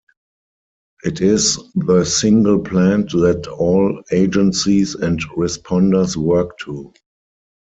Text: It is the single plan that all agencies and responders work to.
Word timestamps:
It 1.03 1.21
is 1.21 1.59
the 1.75 2.03
single 2.05 2.57
plan 2.57 3.01
that 3.13 3.45
all 3.59 4.01
agencies 4.11 4.95
and 4.95 5.21
responders 5.37 6.15
work 6.15 6.57
to. 6.61 6.91